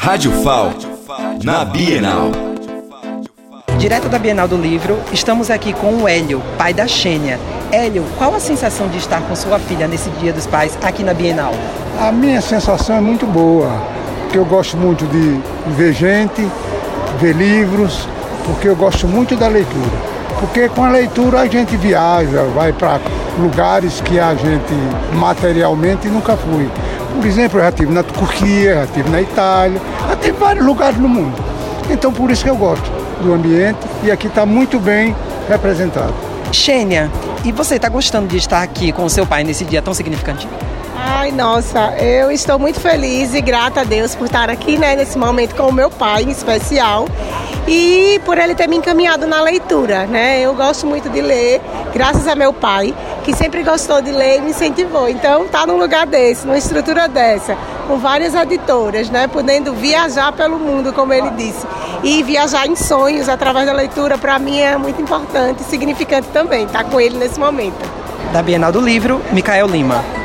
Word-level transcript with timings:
Rádio 0.00 0.30
FAL, 0.44 0.72
na 1.42 1.64
Bienal. 1.64 2.30
Direto 3.78 4.08
da 4.08 4.16
Bienal 4.16 4.46
do 4.46 4.56
Livro, 4.56 4.96
estamos 5.12 5.50
aqui 5.50 5.72
com 5.72 6.02
o 6.02 6.08
Hélio, 6.08 6.40
pai 6.56 6.72
da 6.72 6.86
Xênia. 6.86 7.38
Hélio, 7.72 8.04
qual 8.16 8.32
a 8.32 8.38
sensação 8.38 8.88
de 8.88 8.96
estar 8.96 9.20
com 9.22 9.34
sua 9.34 9.58
filha 9.58 9.88
nesse 9.88 10.08
Dia 10.10 10.32
dos 10.32 10.46
Pais 10.46 10.78
aqui 10.84 11.02
na 11.02 11.12
Bienal? 11.12 11.52
A 12.00 12.12
minha 12.12 12.40
sensação 12.40 12.96
é 12.96 13.00
muito 13.00 13.26
boa, 13.26 13.68
porque 14.22 14.38
eu 14.38 14.44
gosto 14.44 14.76
muito 14.76 15.04
de 15.06 15.40
ver 15.72 15.92
gente, 15.92 16.48
ver 17.18 17.34
livros, 17.34 18.08
porque 18.46 18.68
eu 18.68 18.76
gosto 18.76 19.08
muito 19.08 19.34
da 19.34 19.48
leitura. 19.48 19.98
Porque 20.38 20.68
com 20.68 20.84
a 20.84 20.90
leitura 20.90 21.40
a 21.40 21.46
gente 21.48 21.76
viaja, 21.76 22.44
vai 22.54 22.72
para 22.72 23.00
lugares 23.36 24.00
que 24.00 24.20
a 24.20 24.32
gente 24.36 24.72
materialmente 25.12 26.06
nunca 26.06 26.36
foi. 26.36 26.70
Por 27.14 27.26
exemplo, 27.26 27.58
eu 27.58 27.64
já 27.64 27.68
estive 27.70 27.92
na 27.92 28.02
Turquia, 28.02 28.74
já 28.74 28.84
estive 28.84 29.10
na 29.10 29.20
Itália, 29.20 29.80
já 30.08 30.16
tive 30.16 30.38
vários 30.38 30.64
lugares 30.64 30.98
no 30.98 31.08
mundo. 31.08 31.34
Então 31.90 32.12
por 32.12 32.30
isso 32.30 32.44
que 32.44 32.50
eu 32.50 32.56
gosto 32.56 32.88
do 33.22 33.32
ambiente 33.32 33.78
e 34.02 34.10
aqui 34.10 34.26
está 34.26 34.46
muito 34.46 34.78
bem 34.78 35.14
representado. 35.48 36.14
Xênia, 36.52 37.10
e 37.44 37.52
você 37.52 37.76
está 37.76 37.88
gostando 37.88 38.28
de 38.28 38.36
estar 38.36 38.62
aqui 38.62 38.92
com 38.92 39.04
o 39.04 39.10
seu 39.10 39.26
pai 39.26 39.44
nesse 39.44 39.64
dia 39.64 39.82
tão 39.82 39.92
significante? 39.92 40.48
Ai, 40.96 41.30
nossa, 41.30 41.94
eu 41.98 42.30
estou 42.30 42.58
muito 42.58 42.80
feliz 42.80 43.32
e 43.32 43.40
grata 43.40 43.82
a 43.82 43.84
Deus 43.84 44.14
por 44.14 44.26
estar 44.26 44.50
aqui, 44.50 44.76
né, 44.76 44.96
nesse 44.96 45.16
momento 45.16 45.54
com 45.54 45.68
o 45.68 45.72
meu 45.72 45.90
pai 45.90 46.24
em 46.24 46.30
especial 46.30 47.06
e 47.68 48.20
por 48.24 48.36
ele 48.36 48.54
ter 48.54 48.66
me 48.66 48.76
encaminhado 48.76 49.26
na 49.26 49.40
leitura, 49.40 50.06
né? 50.06 50.40
Eu 50.40 50.54
gosto 50.54 50.86
muito 50.86 51.08
de 51.08 51.20
ler, 51.20 51.60
graças 51.92 52.26
a 52.26 52.34
meu 52.34 52.52
pai, 52.52 52.94
que 53.24 53.34
sempre 53.34 53.62
gostou 53.62 54.00
de 54.00 54.10
ler 54.10 54.38
e 54.38 54.40
me 54.40 54.50
incentivou. 54.50 55.08
Então, 55.08 55.46
tá 55.48 55.66
num 55.66 55.76
lugar 55.76 56.06
desse, 56.06 56.46
numa 56.46 56.58
estrutura 56.58 57.08
dessa, 57.08 57.56
com 57.86 57.98
várias 57.98 58.34
editoras, 58.34 59.10
né, 59.10 59.26
podendo 59.26 59.72
viajar 59.72 60.32
pelo 60.32 60.58
mundo, 60.58 60.92
como 60.92 61.12
ele 61.12 61.30
disse, 61.30 61.66
e 62.02 62.22
viajar 62.22 62.66
em 62.66 62.76
sonhos 62.76 63.28
através 63.28 63.66
da 63.66 63.72
leitura, 63.72 64.18
para 64.18 64.38
mim 64.38 64.58
é 64.58 64.76
muito 64.76 65.00
importante 65.00 65.62
e 65.62 65.64
significante 65.64 66.28
também 66.28 66.64
estar 66.64 66.84
com 66.84 67.00
ele 67.00 67.16
nesse 67.16 67.38
momento. 67.38 67.78
Da 68.32 68.42
Bienal 68.42 68.72
do 68.72 68.80
Livro, 68.80 69.20
Micael 69.32 69.66
Lima. 69.66 70.17